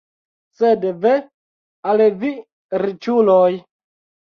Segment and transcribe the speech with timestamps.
[0.61, 1.11] Sed ve
[1.91, 2.33] al vi
[2.85, 3.49] riĉuloj!